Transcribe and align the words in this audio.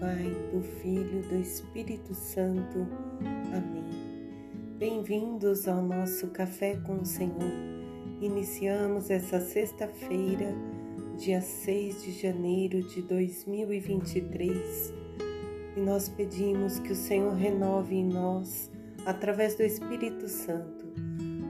Pai, 0.00 0.34
do 0.50 0.62
Filho, 0.62 1.20
do 1.28 1.36
Espírito 1.36 2.14
Santo. 2.14 2.88
Amém. 3.54 3.84
Bem-vindos 4.78 5.68
ao 5.68 5.82
nosso 5.82 6.28
Café 6.28 6.74
com 6.86 7.02
o 7.02 7.04
Senhor. 7.04 7.52
Iniciamos 8.18 9.10
essa 9.10 9.38
sexta-feira, 9.38 10.54
dia 11.18 11.42
6 11.42 12.02
de 12.02 12.12
janeiro 12.12 12.80
de 12.80 13.02
2023, 13.02 14.94
e 15.76 15.80
nós 15.80 16.08
pedimos 16.08 16.78
que 16.78 16.92
o 16.92 16.96
Senhor 16.96 17.34
renove 17.34 17.96
em 17.96 18.06
nós, 18.06 18.70
através 19.04 19.54
do 19.54 19.62
Espírito 19.62 20.28
Santo, 20.28 20.86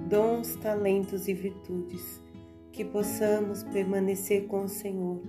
dons, 0.09 0.57
talentos 0.57 1.29
e 1.29 1.35
virtudes, 1.35 2.21
que 2.73 2.85
possamos 2.85 3.63
permanecer 3.63 4.49
com 4.49 4.65
o 4.65 4.69
Senhor 4.69 5.23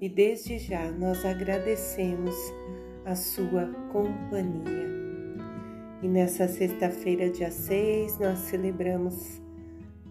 e 0.00 0.08
desde 0.08 0.58
já 0.58 0.90
nós 0.92 1.24
agradecemos 1.24 2.34
a 3.04 3.14
sua 3.14 3.66
companhia. 3.90 4.88
E 6.02 6.06
nessa 6.06 6.46
sexta-feira, 6.46 7.28
dia 7.28 7.50
6, 7.50 8.18
nós 8.18 8.38
celebramos 8.40 9.42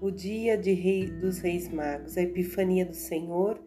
o 0.01 0.11
dia 0.11 0.57
de 0.57 0.73
Rei 0.73 1.07
dos 1.07 1.39
Reis 1.39 1.69
Magos, 1.69 2.17
a 2.17 2.21
Epifania 2.21 2.85
do 2.85 2.95
Senhor, 2.95 3.59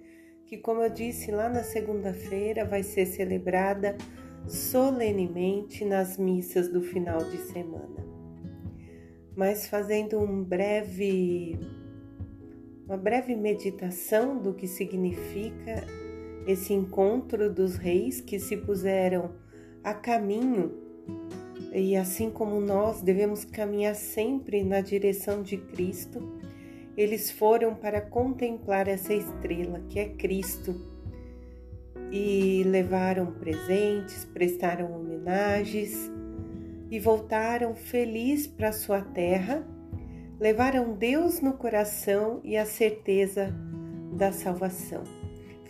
que, 0.45 0.59
como 0.59 0.83
eu 0.83 0.91
disse 0.91 1.31
lá 1.31 1.49
na 1.49 1.63
segunda-feira, 1.63 2.65
vai 2.65 2.83
ser 2.83 3.07
celebrada 3.07 3.97
solenemente 4.47 5.85
nas 5.85 6.19
missas 6.19 6.69
do 6.69 6.83
final 6.83 7.19
de 7.19 7.39
semana. 7.39 8.05
Mas 9.35 9.67
fazendo 9.67 10.19
um 10.19 10.45
breve 10.45 11.59
uma 12.85 12.97
breve 12.97 13.37
meditação 13.37 14.37
do 14.37 14.53
que 14.53 14.67
significa 14.67 15.87
esse 16.47 16.73
encontro 16.73 17.53
dos 17.53 17.77
reis 17.77 18.21
que 18.21 18.39
se 18.39 18.57
puseram 18.57 19.33
a 19.83 19.95
caminho. 19.95 20.73
E 21.73 21.97
assim 21.97 22.31
como 22.31 22.61
nós 22.61 23.01
devemos 23.01 23.45
caminhar 23.45 23.95
sempre 23.95 24.65
na 24.65 24.81
direção 24.81 25.43
de 25.43 25.57
Cristo, 25.57 26.21
eles 26.97 27.31
foram 27.31 27.75
para 27.75 28.01
contemplar 28.01 28.89
essa 28.89 29.15
estrela 29.15 29.81
que 29.89 29.99
é 29.99 30.09
Cristo. 30.09 30.75
E 32.13 32.65
levaram 32.65 33.27
presentes, 33.27 34.25
prestaram 34.25 34.93
homenagens 34.93 36.11
e 36.91 36.99
voltaram 36.99 37.77
felizes 37.77 38.49
para 38.49 38.73
sua 38.73 39.01
terra, 39.01 39.65
levaram 40.41 40.93
Deus 40.95 41.41
no 41.41 41.53
coração 41.53 42.41
e 42.43 42.57
a 42.57 42.67
certeza 42.67 43.55
da 44.13 44.33
salvação 44.33 45.20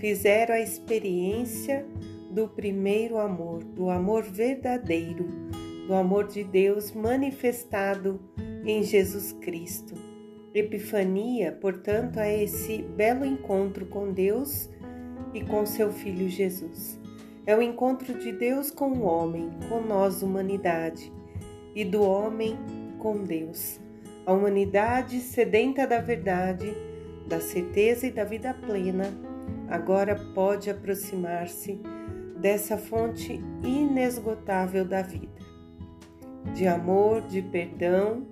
fizeram 0.01 0.55
a 0.55 0.61
experiência 0.61 1.87
do 2.31 2.49
primeiro 2.49 3.19
amor, 3.19 3.63
do 3.63 3.91
amor 3.91 4.23
verdadeiro, 4.23 5.29
do 5.87 5.95
amor 5.95 6.27
de 6.27 6.43
Deus 6.43 6.93
manifestado 6.93 8.19
em 8.65 8.83
Jesus 8.83 9.33
Cristo. 9.41 9.95
Epifania, 10.55 11.53
portanto, 11.53 12.19
é 12.19 12.43
esse 12.43 12.83
belo 12.83 13.25
encontro 13.25 13.87
com 13.87 14.11
Deus 14.11 14.71
e 15.35 15.43
com 15.43 15.67
seu 15.67 15.93
Filho 15.93 16.29
Jesus. 16.29 16.99
É 17.47 17.55
o 17.55 17.63
encontro 17.63 18.15
de 18.19 18.33
Deus 18.33 18.71
com 18.71 18.91
o 18.91 19.03
homem, 19.03 19.51
com 19.69 19.81
nós, 19.81 20.23
humanidade, 20.23 21.13
e 21.75 21.85
do 21.85 22.03
homem 22.03 22.57
com 22.99 23.23
Deus. 23.23 23.79
A 24.25 24.33
humanidade 24.33 25.21
sedenta 25.21 25.87
da 25.87 26.01
verdade, 26.01 26.75
da 27.27 27.41
certeza 27.41 28.07
e 28.07 28.11
da 28.11 28.25
vida 28.25 28.55
plena 28.55 29.30
agora 29.71 30.17
pode 30.35 30.69
aproximar-se 30.69 31.81
dessa 32.41 32.77
fonte 32.77 33.41
inesgotável 33.63 34.85
da 34.85 35.03
vida, 35.03 35.41
de 36.55 36.67
amor, 36.67 37.23
de 37.23 37.41
perdão 37.41 38.27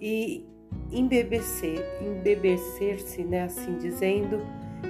e 0.00 0.46
embebecer, 0.92 1.84
embebecer-se, 2.00 3.24
né, 3.24 3.42
assim 3.42 3.76
dizendo, 3.78 4.40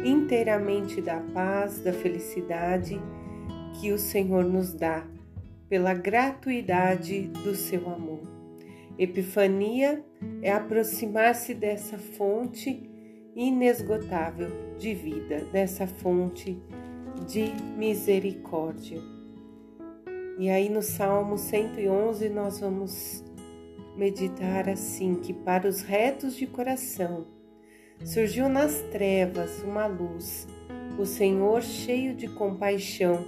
inteiramente 0.05 1.01
da 1.01 1.21
paz, 1.21 1.79
da 1.79 1.93
felicidade 1.93 3.01
que 3.81 3.93
o 3.93 3.99
Senhor 3.99 4.45
nos 4.45 4.75
dá 4.75 5.07
pela 5.69 5.95
gratuidade 5.95 7.29
do 7.45 7.55
seu 7.55 7.89
amor. 7.89 8.21
Epifania 8.99 10.05
é 10.43 10.53
aproximar-se 10.53 11.55
dessa 11.55 11.99
fonte 11.99 12.91
inesgotável 13.37 14.51
de 14.79 14.95
vida, 14.95 15.45
dessa 15.53 15.87
fonte 15.87 16.59
de 17.29 17.53
misericórdia. 17.77 18.99
E 20.39 20.49
aí 20.49 20.71
no 20.71 20.81
Salmo 20.81 21.37
111 21.37 22.31
nós 22.31 22.61
vamos 22.61 23.23
meditar 23.95 24.71
assim: 24.71 25.17
que 25.17 25.35
para 25.35 25.69
os 25.69 25.83
retos 25.83 26.35
de 26.35 26.47
coração 26.47 27.27
surgiu 28.03 28.49
nas 28.49 28.81
trevas 28.91 29.63
uma 29.63 29.87
luz, 29.87 30.49
o 30.99 31.05
Senhor 31.05 31.63
cheio 31.63 32.15
de 32.15 32.29
compaixão, 32.29 33.23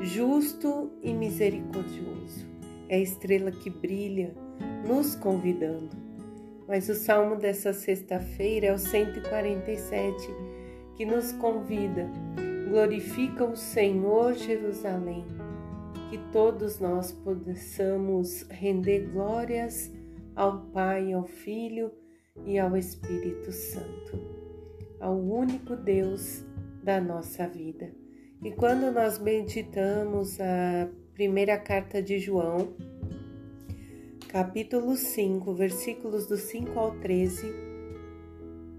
justo 0.00 0.90
e 1.00 1.12
misericordioso. 1.12 2.50
É 2.88 2.96
a 2.96 3.00
estrela 3.00 3.52
que 3.52 3.70
brilha, 3.70 4.34
nos 4.84 5.14
convidando 5.14 6.09
mas 6.70 6.88
o 6.88 6.94
salmo 6.94 7.34
dessa 7.34 7.72
sexta-feira 7.72 8.68
é 8.68 8.72
o 8.72 8.78
147, 8.78 10.28
que 10.94 11.04
nos 11.04 11.32
convida: 11.32 12.08
glorifica 12.68 13.44
o 13.44 13.56
Senhor 13.56 14.34
Jerusalém, 14.34 15.26
que 16.08 16.18
todos 16.30 16.78
nós 16.78 17.10
possamos 17.10 18.46
render 18.48 19.10
glórias 19.10 19.90
ao 20.36 20.60
Pai, 20.66 21.12
ao 21.12 21.24
Filho 21.24 21.90
e 22.46 22.56
ao 22.56 22.76
Espírito 22.76 23.50
Santo, 23.50 24.20
ao 25.00 25.18
único 25.18 25.74
Deus 25.74 26.44
da 26.84 27.00
nossa 27.00 27.48
vida. 27.48 27.90
E 28.44 28.52
quando 28.52 28.92
nós 28.92 29.18
meditamos 29.18 30.40
a 30.40 30.88
primeira 31.14 31.58
carta 31.58 32.00
de 32.00 32.20
João, 32.20 32.72
capítulo 34.30 34.94
5, 34.94 35.52
versículos 35.54 36.28
do 36.28 36.36
5 36.36 36.78
ao 36.78 36.92
13, 37.00 37.52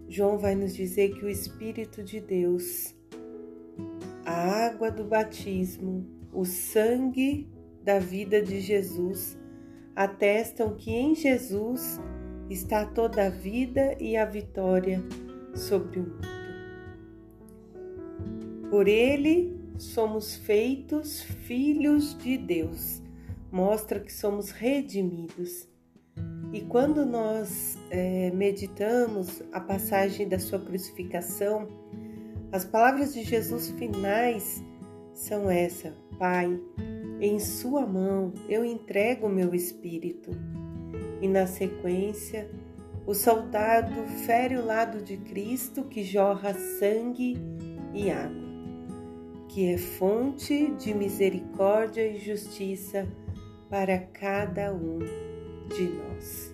João 0.07 0.37
vai 0.37 0.55
nos 0.55 0.73
dizer 0.73 1.13
que 1.13 1.25
o 1.25 1.29
Espírito 1.29 2.01
de 2.01 2.21
Deus, 2.21 2.95
a 4.25 4.67
água 4.67 4.89
do 4.89 5.03
batismo, 5.03 6.07
o 6.31 6.45
sangue 6.45 7.49
da 7.83 7.99
vida 7.99 8.41
de 8.41 8.61
Jesus 8.61 9.37
atestam 9.93 10.73
que 10.73 10.91
em 10.91 11.13
Jesus 11.13 11.99
está 12.49 12.85
toda 12.85 13.25
a 13.25 13.29
vida 13.29 13.97
e 13.99 14.15
a 14.15 14.23
vitória 14.23 15.03
sobre 15.53 15.99
o 15.99 16.03
mundo. 16.03 16.27
Por 18.69 18.87
ele 18.87 19.53
somos 19.77 20.33
feitos 20.33 21.21
filhos 21.21 22.17
de 22.17 22.37
Deus 22.37 23.01
mostra 23.51 23.99
que 23.99 24.13
somos 24.13 24.49
redimidos. 24.49 25.67
E 26.53 26.61
quando 26.61 27.05
nós 27.05 27.77
é, 27.89 28.31
meditamos 28.31 29.41
a 29.51 29.59
passagem 29.59 30.27
da 30.27 30.39
sua 30.39 30.59
crucificação, 30.59 31.67
as 32.51 32.65
palavras 32.65 33.13
de 33.13 33.23
Jesus 33.23 33.69
finais 33.71 34.63
são 35.13 35.49
essa: 35.49 35.93
Pai, 36.17 36.59
em 37.19 37.39
Sua 37.39 37.85
mão 37.85 38.33
eu 38.49 38.65
entrego 38.65 39.27
o 39.27 39.29
meu 39.29 39.53
espírito. 39.53 40.31
E 41.21 41.27
na 41.27 41.45
sequência, 41.45 42.49
o 43.05 43.13
soldado 43.13 44.03
fere 44.25 44.57
o 44.57 44.65
lado 44.65 45.01
de 45.01 45.17
Cristo 45.17 45.83
que 45.83 46.03
jorra 46.03 46.53
sangue 46.53 47.37
e 47.93 48.09
água, 48.09 48.41
que 49.47 49.71
é 49.71 49.77
fonte 49.77 50.71
de 50.71 50.93
misericórdia 50.93 52.07
e 52.07 52.17
justiça 52.19 53.07
para 53.71 53.97
cada 53.99 54.73
um 54.73 54.99
de 55.69 55.83
nós. 55.83 56.53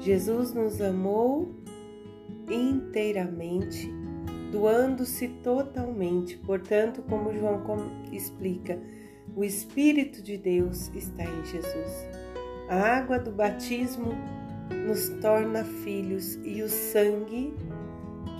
Jesus 0.00 0.52
nos 0.52 0.80
amou 0.80 1.54
inteiramente, 2.50 3.88
doando-se 4.50 5.28
totalmente. 5.28 6.36
Portanto, 6.38 7.00
como 7.08 7.32
João 7.32 7.62
explica, 8.12 8.76
o 9.36 9.44
Espírito 9.44 10.20
de 10.20 10.36
Deus 10.36 10.90
está 10.96 11.22
em 11.22 11.44
Jesus. 11.44 12.08
A 12.68 12.76
água 12.76 13.20
do 13.20 13.30
batismo 13.30 14.14
nos 14.86 15.08
torna 15.20 15.62
filhos 15.62 16.34
e 16.44 16.60
o 16.60 16.68
sangue, 16.68 17.54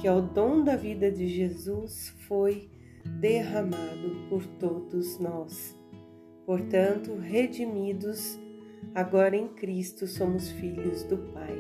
que 0.00 0.08
é 0.08 0.12
o 0.12 0.20
dom 0.20 0.64
da 0.64 0.74
vida 0.74 1.08
de 1.08 1.28
Jesus, 1.28 2.12
foi 2.26 2.68
derramado 3.20 4.26
por 4.28 4.44
todos 4.58 5.20
nós. 5.20 5.83
Portanto, 6.46 7.16
redimidos, 7.16 8.38
agora 8.94 9.36
em 9.36 9.48
Cristo 9.48 10.06
somos 10.06 10.50
filhos 10.50 11.02
do 11.04 11.16
Pai. 11.32 11.58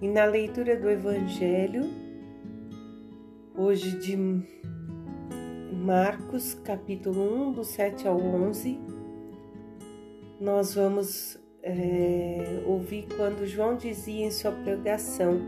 E 0.00 0.08
na 0.08 0.24
leitura 0.24 0.76
do 0.76 0.88
Evangelho, 0.88 1.90
hoje 3.56 3.98
de 3.98 4.16
Marcos, 5.72 6.54
capítulo 6.54 7.48
1, 7.48 7.52
do 7.52 7.64
7 7.64 8.06
ao 8.06 8.20
11, 8.20 8.78
nós 10.40 10.74
vamos 10.74 11.38
é, 11.62 12.62
ouvir 12.66 13.06
quando 13.16 13.46
João 13.46 13.76
dizia 13.76 14.26
em 14.26 14.30
sua 14.30 14.52
pregação 14.52 15.40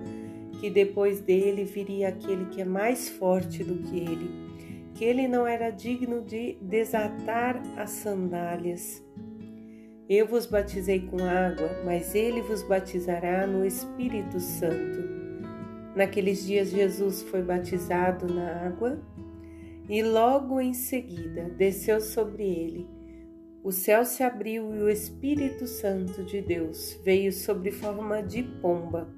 que 0.60 0.70
depois 0.70 1.20
dele 1.20 1.64
viria 1.64 2.08
aquele 2.08 2.46
que 2.46 2.60
é 2.60 2.64
mais 2.64 3.08
forte 3.08 3.62
do 3.62 3.76
que 3.82 3.96
ele, 3.98 4.43
que 4.94 5.04
ele 5.04 5.26
não 5.26 5.46
era 5.46 5.70
digno 5.70 6.22
de 6.22 6.56
desatar 6.62 7.60
as 7.76 7.90
sandálias. 7.90 9.04
Eu 10.08 10.26
vos 10.26 10.46
batizei 10.46 11.00
com 11.00 11.24
água, 11.24 11.82
mas 11.84 12.14
ele 12.14 12.40
vos 12.42 12.62
batizará 12.62 13.46
no 13.46 13.64
Espírito 13.64 14.38
Santo. 14.38 15.02
Naqueles 15.96 16.44
dias, 16.44 16.70
Jesus 16.70 17.22
foi 17.22 17.42
batizado 17.42 18.32
na 18.32 18.66
água 18.66 19.00
e 19.88 20.02
logo 20.02 20.60
em 20.60 20.72
seguida 20.72 21.50
desceu 21.56 22.00
sobre 22.00 22.44
ele. 22.44 22.88
O 23.62 23.72
céu 23.72 24.04
se 24.04 24.22
abriu 24.22 24.74
e 24.74 24.82
o 24.82 24.90
Espírito 24.90 25.66
Santo 25.66 26.22
de 26.22 26.42
Deus 26.42 27.00
veio 27.02 27.32
sobre 27.32 27.70
forma 27.70 28.22
de 28.22 28.42
pomba. 28.42 29.08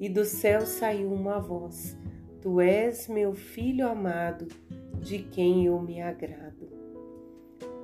E 0.00 0.08
do 0.08 0.24
céu 0.24 0.62
saiu 0.62 1.12
uma 1.12 1.38
voz: 1.38 1.96
Tu 2.42 2.60
és 2.60 3.06
meu 3.06 3.32
filho 3.32 3.86
amado, 3.86 4.48
de 5.00 5.20
quem 5.20 5.66
eu 5.66 5.80
me 5.80 6.02
agrado. 6.02 6.68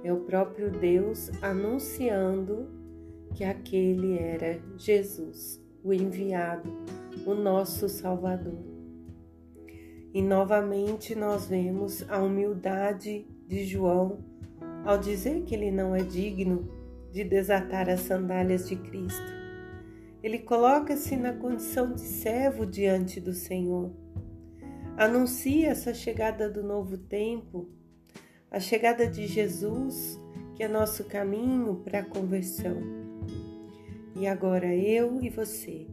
É 0.03 0.13
o 0.13 0.21
próprio 0.21 0.69
Deus 0.69 1.31
anunciando 1.41 2.69
que 3.37 3.45
aquele 3.45 4.19
era 4.19 4.61
Jesus, 4.77 5.65
o 5.85 5.93
enviado, 5.93 6.69
o 7.25 7.35
nosso 7.35 7.89
Salvador. 7.89 8.59
E 10.13 10.21
novamente 10.21 11.15
nós 11.15 11.47
vemos 11.47 12.05
a 12.11 12.19
humildade 12.19 13.25
de 13.47 13.65
João 13.65 14.19
ao 14.85 14.99
dizer 14.99 15.43
que 15.45 15.55
ele 15.55 15.71
não 15.71 15.95
é 15.95 16.03
digno 16.03 16.69
de 17.13 17.23
desatar 17.23 17.89
as 17.89 18.01
sandálias 18.01 18.69
de 18.69 18.75
Cristo. 18.75 19.39
Ele 20.21 20.41
coloca-se 20.41 21.17
na 21.17 21.33
condição 21.33 21.93
de 21.93 22.01
servo 22.01 22.67
diante 22.67 23.21
do 23.21 23.33
Senhor. 23.33 23.93
Anuncia 24.99 25.69
essa 25.69 25.95
chegada 25.95 26.51
do 26.51 26.61
novo 26.61 26.99
tempo, 26.99 27.69
a 28.51 28.59
chegada 28.59 29.07
de 29.07 29.29
Jesus, 29.29 30.21
que 30.57 30.65
é 30.65 30.67
nosso 30.67 31.05
caminho 31.05 31.77
para 31.85 32.01
a 32.01 32.05
conversão. 32.05 32.83
E 34.17 34.27
agora 34.27 34.75
eu 34.75 35.23
e 35.23 35.31
você 35.31 35.87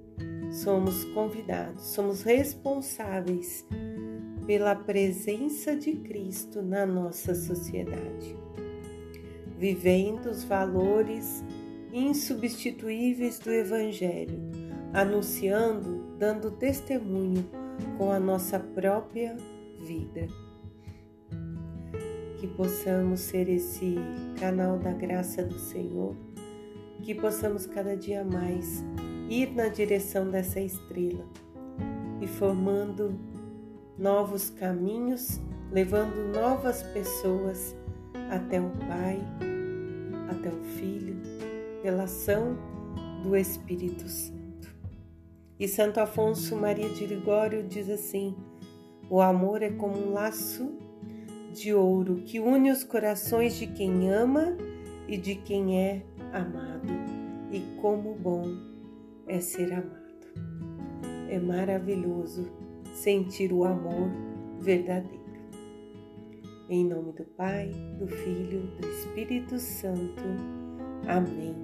somos 0.51 1.05
convidados, 1.13 1.83
somos 1.83 2.23
responsáveis 2.23 3.63
pela 4.47 4.73
presença 4.73 5.75
de 5.75 5.91
Cristo 5.97 6.63
na 6.63 6.83
nossa 6.83 7.35
sociedade, 7.35 8.35
vivendo 9.55 10.31
os 10.31 10.43
valores 10.43 11.43
insubstituíveis 11.93 13.37
do 13.37 13.51
Evangelho, 13.51 14.39
anunciando, 14.91 16.15
dando 16.17 16.49
testemunho 16.49 17.64
com 17.97 18.11
a 18.11 18.19
nossa 18.19 18.59
própria 18.59 19.35
vida. 19.79 20.27
Que 22.39 22.47
possamos 22.47 23.21
ser 23.21 23.49
esse 23.49 23.95
canal 24.39 24.77
da 24.77 24.91
graça 24.91 25.43
do 25.43 25.57
Senhor, 25.57 26.15
que 27.01 27.15
possamos 27.15 27.65
cada 27.65 27.95
dia 27.95 28.23
mais 28.23 28.83
ir 29.29 29.51
na 29.55 29.67
direção 29.67 30.29
dessa 30.29 30.59
estrela 30.59 31.25
e 32.21 32.27
formando 32.27 33.17
novos 33.97 34.49
caminhos, 34.49 35.39
levando 35.71 36.33
novas 36.33 36.83
pessoas 36.83 37.75
até 38.29 38.59
o 38.59 38.69
Pai, 38.87 39.19
até 40.29 40.49
o 40.49 40.63
Filho, 40.77 41.15
pela 41.81 42.03
ação 42.03 42.57
do 43.23 43.35
Espírito 43.35 44.07
Santo. 44.07 44.34
E 45.59 45.67
Santo 45.67 45.99
Afonso 45.99 46.55
Maria 46.55 46.89
de 46.89 47.05
Ligório 47.05 47.63
diz 47.63 47.89
assim: 47.89 48.35
o 49.09 49.21
amor 49.21 49.61
é 49.61 49.69
como 49.69 49.97
um 49.97 50.13
laço 50.13 50.77
de 51.53 51.73
ouro 51.73 52.17
que 52.25 52.39
une 52.39 52.71
os 52.71 52.83
corações 52.83 53.55
de 53.55 53.67
quem 53.67 54.11
ama 54.11 54.57
e 55.07 55.17
de 55.17 55.35
quem 55.35 55.79
é 55.79 56.03
amado. 56.33 56.91
E 57.51 57.61
como 57.79 58.13
bom 58.15 58.43
é 59.27 59.39
ser 59.39 59.71
amado. 59.71 60.05
É 61.29 61.39
maravilhoso 61.39 62.51
sentir 62.93 63.53
o 63.53 63.63
amor 63.63 64.09
verdadeiro. 64.59 65.23
Em 66.67 66.83
nome 66.83 67.13
do 67.13 67.23
Pai, 67.23 67.71
do 67.99 68.07
Filho, 68.07 68.61
do 68.81 68.87
Espírito 68.87 69.59
Santo. 69.59 70.23
Amém. 71.07 71.55